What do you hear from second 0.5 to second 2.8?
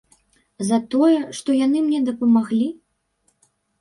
За тое, што яны мне дапамаглі?